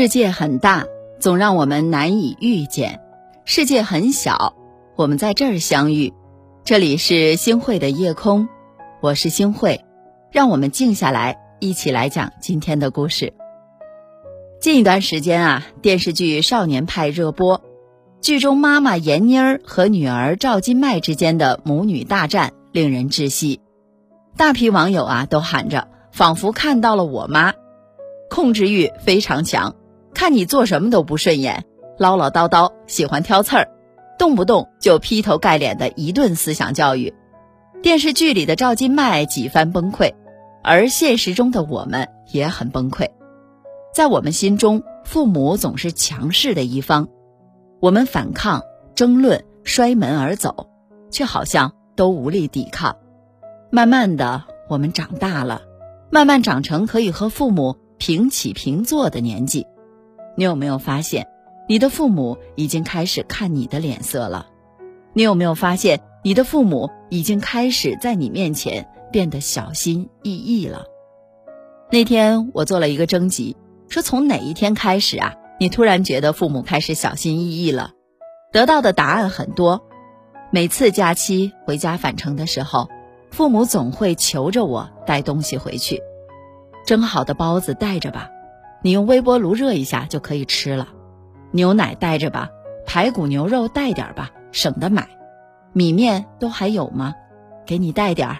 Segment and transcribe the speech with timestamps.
[0.00, 0.86] 世界很大，
[1.18, 3.00] 总让我们难以遇见；
[3.44, 4.54] 世界很小，
[4.96, 6.14] 我们在这儿相遇。
[6.64, 8.48] 这里是星汇的夜空，
[9.02, 9.84] 我是星汇，
[10.32, 13.34] 让我们静下来，一起来讲今天的故事。
[14.58, 17.60] 近一段时间啊，电视剧《少年派》热播，
[18.22, 23.60] 剧中妈妈闫妮儿和女儿赵今麦之间的母女大战令人窒息，
[24.34, 27.52] 大批网友啊都喊着，仿佛看到了我妈。
[28.30, 29.74] 控制欲非常强，
[30.14, 31.64] 看你做什么都不顺眼，
[31.98, 33.68] 唠唠叨叨，喜欢挑刺儿，
[34.18, 37.14] 动不动就劈头盖脸的一顿思想教育。
[37.82, 40.12] 电视剧里的赵今麦几番崩溃，
[40.62, 43.08] 而现实中的我们也很崩溃。
[43.94, 47.08] 在我们心中，父母总是强势的一方，
[47.80, 48.62] 我们反抗、
[48.94, 50.68] 争论、摔门而走，
[51.10, 52.96] 却好像都无力抵抗。
[53.70, 55.62] 慢慢的，我们长大了，
[56.10, 57.76] 慢慢长成可以和父母。
[58.00, 59.66] 平起平坐的年纪，
[60.40, 61.28] 你有没有发现，
[61.68, 64.46] 你的父母已经开始看你的脸色了？
[65.12, 70.86] 你有没有发现，你的父母已经开始在你面前变得小心翼翼了？
[71.92, 73.54] 那天我做了一个征集，
[73.90, 77.90] 说从哪一天开始啊，你突然觉得父母开始小心翼翼了？
[78.50, 79.82] 得到的答案很多。
[80.50, 82.88] 每次假期回家返程的时候，
[83.30, 86.00] 父母总会求着我带东西回去。
[86.86, 88.30] 蒸好的包子带着吧，
[88.82, 90.88] 你用微波炉热一下就可以吃了。
[91.52, 92.50] 牛奶带着吧，
[92.86, 95.08] 排骨牛肉带点吧，省得买。
[95.72, 97.14] 米面都还有吗？
[97.66, 98.38] 给你带点儿。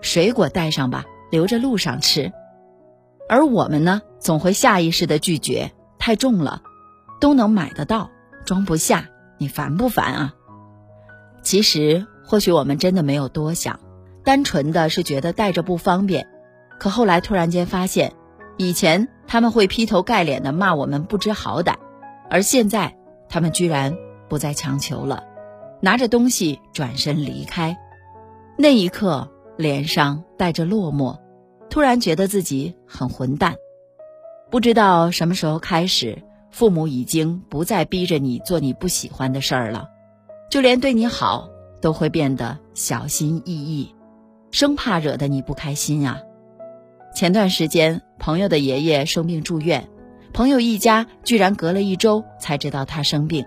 [0.00, 2.32] 水果带上吧，留着路上吃。
[3.28, 6.62] 而我们呢，总会下意识的拒绝，太重了，
[7.20, 8.10] 都能买得到，
[8.44, 10.34] 装不下，你烦不烦啊？
[11.42, 13.80] 其实，或许我们真的没有多想，
[14.24, 16.26] 单纯的是觉得带着不方便。
[16.78, 18.12] 可后来突然间发现，
[18.56, 21.74] 以前他们会劈头盖脸的骂我们不知好歹，
[22.30, 22.96] 而现在
[23.28, 23.96] 他们居然
[24.28, 25.24] 不再强求了，
[25.80, 27.76] 拿着东西转身离开。
[28.56, 31.18] 那一刻，脸上带着落寞，
[31.68, 33.56] 突然觉得自己很混蛋。
[34.50, 36.22] 不知道什么时候开始，
[36.52, 39.88] 父母已经不再逼着你做你不喜欢的事儿了，
[40.48, 41.48] 就连对你好
[41.80, 43.92] 都会变得小心翼翼，
[44.52, 46.20] 生怕惹得你不开心啊。
[47.14, 49.88] 前段时间，朋友的爷爷生病住院，
[50.32, 53.46] 朋友一家居然隔了一周才知道他生病。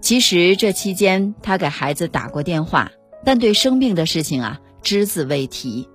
[0.00, 2.90] 其实这期间，他给孩子打过电话，
[3.24, 5.88] 但对生病的事情啊只字未提，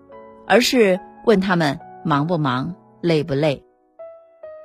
[0.47, 3.65] 而是问他们忙不忙、累不累。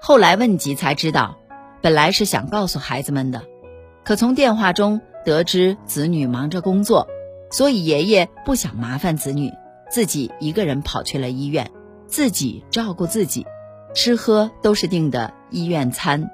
[0.00, 1.36] 后来问及才知道，
[1.82, 3.42] 本来是想告诉孩子们的，
[4.04, 7.08] 可从电话中得知子女忙着工作，
[7.50, 9.50] 所以爷爷不想麻烦子女，
[9.90, 11.68] 自己一个人跑去了医院。
[12.06, 13.46] 自己照顾自己，
[13.94, 16.30] 吃喝都是订的医院餐。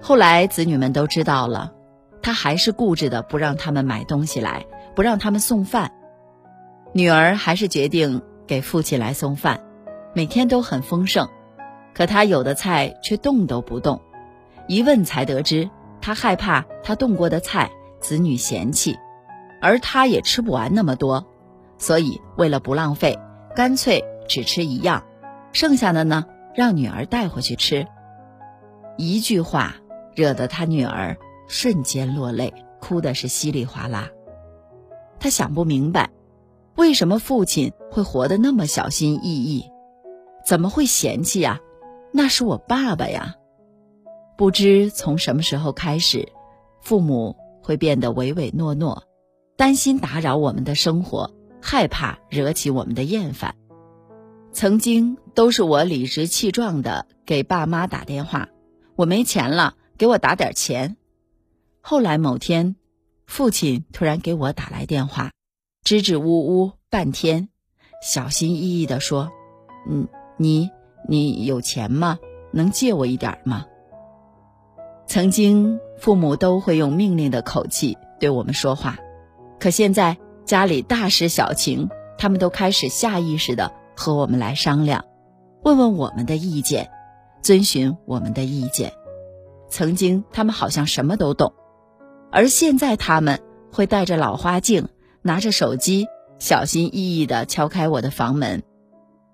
[0.00, 1.72] 后来子女们都知道了，
[2.22, 5.92] 他还是固执的不让他们买东西来，不让他们送饭。
[6.92, 9.60] 女儿还是决定给父亲来送饭，
[10.14, 11.28] 每天都很丰盛。
[11.94, 14.00] 可他有的菜却动都不动，
[14.68, 15.68] 一问才得知，
[16.00, 18.96] 他害怕他动过的菜子女嫌弃，
[19.60, 21.26] 而他也吃不完那么多，
[21.76, 23.18] 所以为了不浪费，
[23.56, 24.04] 干脆。
[24.28, 25.04] 只吃一样，
[25.52, 27.86] 剩下的呢，让女儿带回去吃。
[28.96, 29.76] 一句话
[30.14, 31.16] 惹得他女儿
[31.48, 34.08] 瞬间落泪，哭的是稀里哗啦。
[35.18, 36.10] 他想不明白，
[36.76, 39.64] 为什么父亲会活得那么小心翼翼？
[40.44, 41.58] 怎么会嫌弃呀？
[42.12, 43.34] 那是我爸爸呀！
[44.36, 46.28] 不知从什么时候开始，
[46.80, 49.02] 父母会变得唯唯诺诺，
[49.56, 53.54] 担心打扰我们的生活，害怕惹起我们的厌烦。
[54.52, 58.48] 曾经都是我理直气壮的给爸妈打电话，
[58.96, 60.96] 我没钱了，给我打点钱。
[61.80, 62.74] 后来某天，
[63.26, 65.30] 父亲突然给我打来电话，
[65.84, 67.48] 支支吾吾半天，
[68.02, 69.30] 小心翼翼的说
[69.88, 70.70] ：“嗯，你
[71.08, 72.18] 你有钱吗？
[72.52, 73.66] 能借我一点吗？”
[75.06, 78.98] 曾经父母都会用命令的口气对我们说话，
[79.60, 83.72] 可现在家里大事小情，他们都开始下意识的。
[83.98, 85.04] 和我们来商量，
[85.64, 86.88] 问问我们的意见，
[87.42, 88.92] 遵循我们的意见。
[89.68, 91.52] 曾经他们好像什么都懂，
[92.30, 93.40] 而现在他们
[93.72, 94.86] 会戴着老花镜，
[95.20, 96.06] 拿着手机，
[96.38, 98.62] 小心翼翼地敲开我的房门。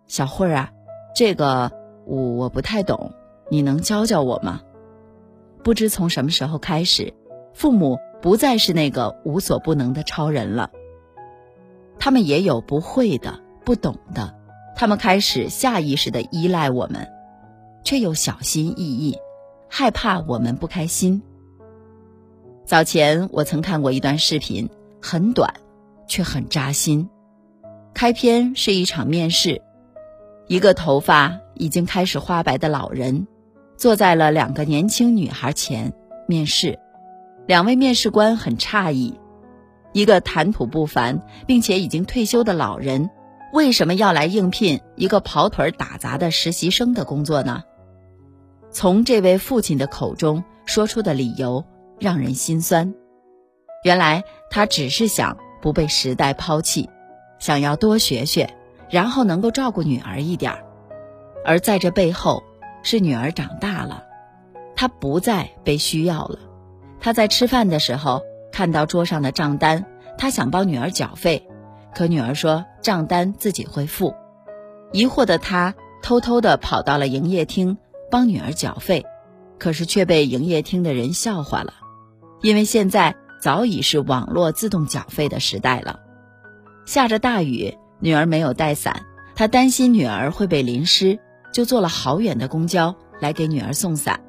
[0.07, 0.71] 小慧儿啊，
[1.15, 1.71] 这个
[2.07, 3.13] 我我不太懂，
[3.51, 4.63] 你能教教我吗？
[5.63, 7.13] 不知从什么时候开始，
[7.53, 10.71] 父母不再是那个无所不能的超人了，
[11.99, 14.43] 他们也有不会的、不懂的。
[14.77, 17.09] 他们开始下意识的依赖我们，
[17.85, 19.17] 却又小心翼翼，
[19.69, 21.23] 害怕我们不开心。
[22.65, 24.69] 早前我曾看过一段视频，
[25.01, 25.55] 很短，
[26.09, 27.09] 却很扎心。
[27.93, 29.63] 开篇是一场面试，
[30.49, 33.29] 一个头发已经开始花白的老人，
[33.77, 35.93] 坐在了两个年轻女孩前
[36.27, 36.79] 面试。
[37.47, 39.21] 两位面试官很诧异，
[39.93, 43.11] 一个谈吐不凡并且已经退休的老人，
[43.55, 47.63] 为什么要来应聘一个跑腿打杂的实习生的工作呢？
[48.73, 51.65] 从这位父亲的口中说出的理由
[52.01, 52.93] 让人心酸。
[53.85, 56.91] 原来他只是想不被时代抛弃，
[57.39, 58.53] 想要多学学，
[58.91, 60.65] 然后能够照顾女儿一点儿。
[61.45, 62.43] 而在这背后，
[62.83, 64.03] 是女儿长大了，
[64.75, 66.41] 她不再被需要了。
[66.99, 69.87] 他在吃饭的时候看到桌上的账单，
[70.19, 71.47] 他想帮女儿缴费，
[71.95, 74.15] 可女儿说账单自己会付。
[74.93, 77.79] 疑惑的他偷偷的跑到了营业厅
[78.11, 79.07] 帮女儿缴费，
[79.59, 81.73] 可是却被营业厅的人笑话了，
[82.43, 86.01] 因为现在早已是网络自动缴费的时代了。
[86.87, 89.05] 下着大雨，女儿没有带伞，
[89.35, 91.19] 他担心女儿会被淋湿，
[91.53, 94.21] 就坐了好远的公交来给女儿送伞，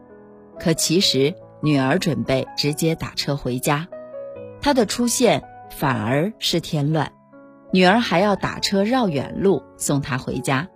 [0.59, 1.35] 可其实。
[1.61, 3.87] 女儿准备直接打车回家，
[4.61, 5.41] 他的出现
[5.71, 7.11] 反而是添乱。
[7.75, 10.69] 女儿还要打车绕远路送他回家，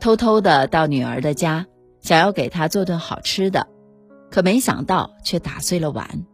[0.00, 1.66] 偷偷的到女儿的家，
[2.00, 3.66] 想要给她做顿好吃的，
[4.30, 6.24] 可没想到却打碎了碗。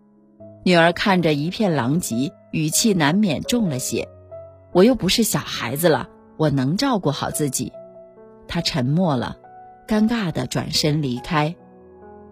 [0.65, 4.09] 女儿看着一片狼藉，语气难免重了些。
[4.71, 7.73] 我又不是小孩子了，我能照顾好自己。
[8.47, 9.39] 他沉默了，
[9.89, 11.57] 尴尬的转身离开。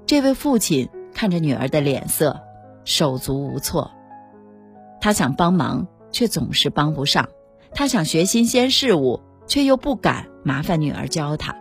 [0.06, 0.88] 这位父亲。
[1.14, 2.40] 看着女儿的脸色，
[2.84, 3.90] 手足无措。
[4.98, 7.24] 他想帮忙，却总是帮不上；
[7.74, 11.56] 他想学新鲜事物，却又不敢麻烦女儿教他。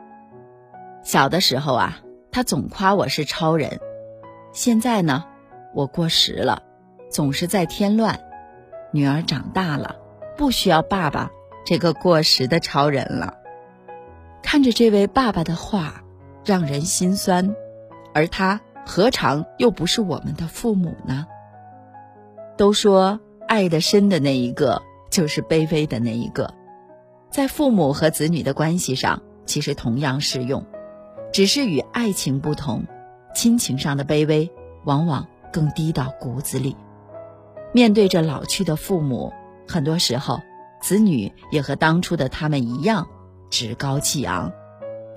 [1.04, 2.00] 小的时候啊，
[2.32, 3.80] 他总夸我是超人；
[4.52, 5.26] 现在呢，
[5.74, 6.62] 我过时了，
[7.10, 8.20] 总是在添乱。
[8.92, 9.96] 女儿长大了，
[10.38, 11.32] 不需要爸爸
[11.66, 13.38] 这个过时的超人了。
[14.44, 16.04] 看着这位爸爸的话，
[16.46, 17.56] 让人心酸，
[18.14, 18.62] 而他。
[18.84, 21.28] 何尝又不是我们的父母呢？
[22.58, 23.20] 都说
[23.52, 26.54] 爱的深的那一个就是卑微的那一个，
[27.30, 30.66] 在父母和子女的关系上，其实同样适用，
[31.34, 32.86] 只是与爱情不同，
[33.36, 34.50] 亲情上的卑微
[34.86, 36.78] 往往更低到骨子里。
[37.74, 39.34] 面对着老去的父母，
[39.68, 40.40] 很多时候，
[40.82, 43.06] 子女也和当初的他们一样，
[43.50, 44.54] 趾高气昂。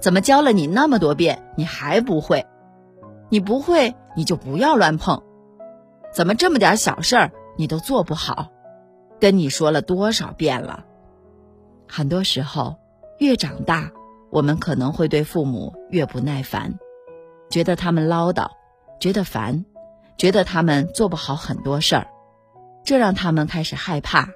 [0.01, 2.45] 怎么教了你那么多遍，你还不会？
[3.29, 5.23] 你不会，你就不要乱碰。
[6.13, 8.51] 怎么这么点小事儿你都做不好？
[9.21, 10.85] 跟你说了多少遍了？
[11.89, 12.77] 很多时候，
[13.19, 13.91] 越长大，
[14.31, 16.79] 我们可能会对父母越不耐烦，
[17.51, 18.49] 觉得他们唠叨，
[19.01, 19.65] 觉得烦，
[20.19, 22.09] 觉得他们做不好很多事儿，
[22.85, 24.29] 这让他们开始害怕，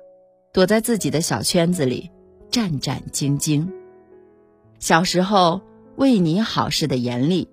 [0.53, 2.11] 躲在自己的小圈子里，
[2.50, 3.69] 战战兢兢。
[4.79, 5.61] 小时候
[5.97, 7.50] 为你好似的严厉。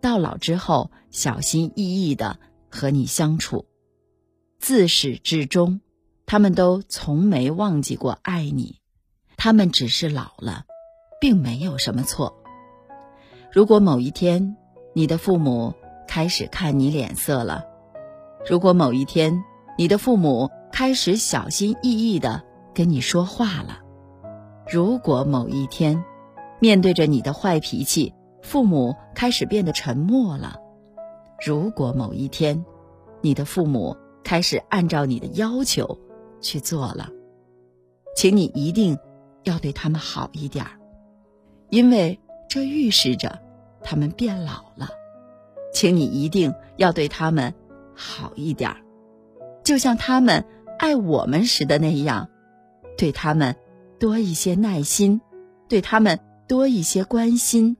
[0.00, 2.38] 到老之后，小心翼翼的
[2.70, 3.66] 和你相处，
[4.58, 5.80] 自始至终，
[6.26, 8.80] 他们都从没忘记过爱你。
[9.36, 10.64] 他们只是老了，
[11.20, 12.34] 并没有什么错。
[13.52, 14.56] 如果某一天
[14.94, 15.74] 你的父母
[16.08, 17.64] 开始看你脸色了，
[18.48, 19.44] 如果某一天
[19.78, 22.42] 你的父母开始小心翼翼的
[22.74, 23.80] 跟你说话了，
[24.70, 26.02] 如果某一天
[26.58, 30.56] 面对着你的坏脾气，父母开始变得沉默了。
[31.44, 32.64] 如果某一天，
[33.20, 36.00] 你的父母开始按照你的要求
[36.40, 37.10] 去做了，
[38.16, 38.98] 请你一定
[39.44, 40.80] 要对他们好一点儿，
[41.70, 42.18] 因为
[42.48, 43.40] 这预示着
[43.84, 44.88] 他们变老了。
[45.72, 47.54] 请你一定要对他们
[47.94, 48.82] 好一点儿，
[49.62, 50.44] 就像他们
[50.76, 52.28] 爱我们时的那样，
[52.98, 53.54] 对他们
[54.00, 55.20] 多一些耐心，
[55.68, 56.18] 对他们
[56.48, 57.76] 多一些关心。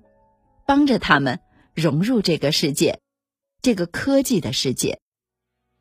[0.65, 1.41] 帮着他们
[1.75, 3.01] 融入这个世界，
[3.63, 5.01] 这个科技的世界，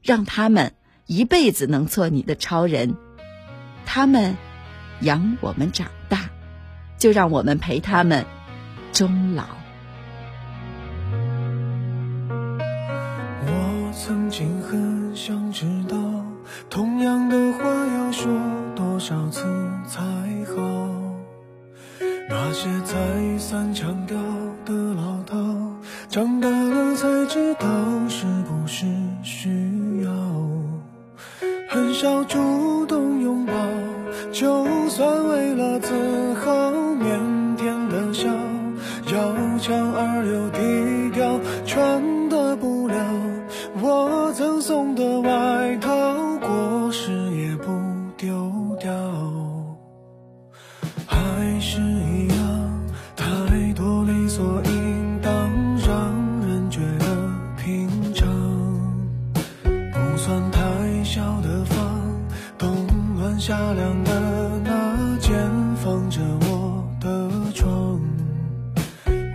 [0.05, 0.73] 让他们
[1.07, 2.95] 一辈子能做你的超人。
[3.87, 4.37] 他们
[5.01, 6.29] 养我们长大，
[6.99, 8.23] 就让我们陪他们
[8.93, 9.45] 终老。
[13.47, 15.97] 我曾经很想知道，
[16.69, 18.31] 同样的话要说
[18.75, 19.43] 多少次
[19.87, 20.01] 才
[20.55, 20.61] 好？
[22.29, 24.15] 那些再三强调。
[24.65, 25.75] 的唠叨，
[26.09, 26.49] 长大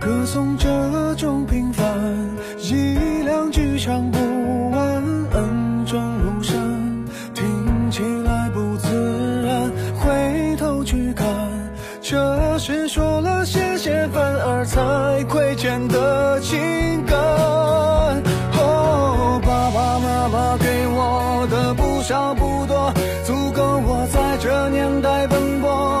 [0.01, 0.67] 歌颂这
[1.13, 1.85] 种平凡，
[2.57, 4.95] 一两句唱不完，
[5.33, 6.57] 恩重如山，
[7.35, 9.71] 听起来不自然。
[9.99, 11.27] 回头去看，
[12.01, 16.57] 这是说了谢谢，反而才亏欠的情
[17.05, 17.15] 感。
[18.57, 22.91] 哦，爸爸妈妈给我的不少不多，
[23.23, 26.00] 足够我在这年代奔波，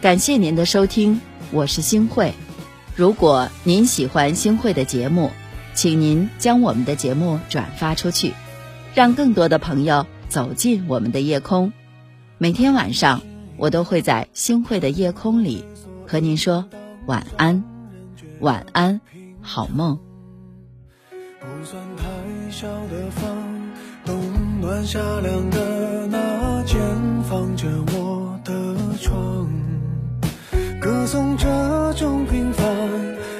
[0.00, 1.20] 感谢您的收听，
[1.52, 2.32] 我是星慧。
[2.96, 5.30] 如果您喜欢星慧的节目，
[5.74, 8.32] 请您将我们的节目转发出去，
[8.94, 11.70] 让更多的朋友走进我们的夜空。
[12.38, 13.20] 每天晚上，
[13.58, 15.66] 我都会在星慧的夜空里
[16.08, 16.64] 和您说
[17.04, 17.62] 晚安，
[18.40, 19.02] 晚安，
[19.42, 19.98] 好梦。
[21.40, 23.36] 不算太小的房，
[24.06, 24.18] 冬
[24.62, 26.78] 暖夏凉的那间
[27.28, 28.09] 放着我
[31.10, 31.48] 送这
[31.94, 32.64] 种平凡，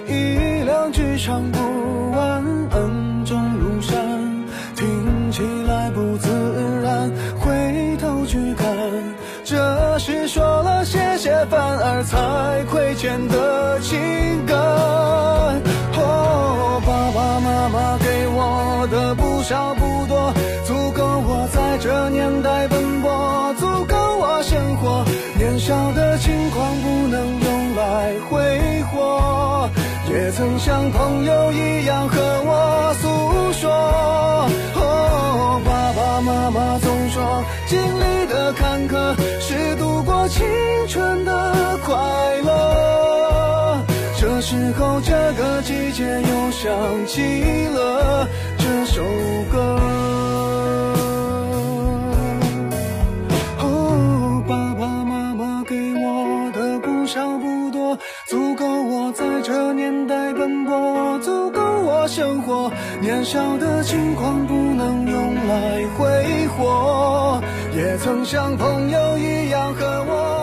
[0.08, 3.94] 一两句唱不完，恩重如山，
[4.74, 6.28] 听起来不自
[6.82, 7.08] 然。
[7.38, 8.66] 回头去看，
[9.44, 13.96] 这是说了谢谢，反而才亏欠的情
[14.46, 14.58] 感。
[15.94, 20.34] 哦，爸爸妈妈给我的不少不多，
[20.66, 25.04] 足够我在这年代奔波，足够我生活。
[25.38, 27.39] 年少的轻狂不能
[28.92, 29.68] 过，
[30.10, 33.70] 也曾像朋友一样和我诉说。
[34.74, 40.46] 哦，爸爸妈妈总说，经历的坎坷是度过青
[40.88, 41.96] 春的快
[42.44, 43.84] 乐。
[44.18, 46.70] 这时候，这个季节又想
[47.06, 48.28] 起了
[48.58, 49.02] 这首
[49.50, 49.78] 歌。
[53.58, 58.66] 哦，爸爸妈妈给我的不少不多，足够
[59.12, 62.70] 在这年代奔波，足够我生活。
[63.00, 67.42] 年少的轻狂不能用来挥霍，
[67.74, 70.39] 也曾像朋友一样和我